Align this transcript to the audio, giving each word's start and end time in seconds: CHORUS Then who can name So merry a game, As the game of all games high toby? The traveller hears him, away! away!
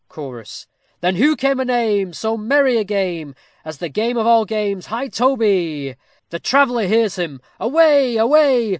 CHORUS 0.09 0.65
Then 1.01 1.17
who 1.17 1.35
can 1.35 1.57
name 1.59 2.11
So 2.13 2.35
merry 2.35 2.77
a 2.77 2.83
game, 2.83 3.35
As 3.63 3.77
the 3.77 3.87
game 3.87 4.17
of 4.17 4.25
all 4.25 4.45
games 4.45 4.87
high 4.87 5.09
toby? 5.09 5.95
The 6.31 6.39
traveller 6.39 6.87
hears 6.87 7.17
him, 7.17 7.39
away! 7.59 8.17
away! 8.17 8.69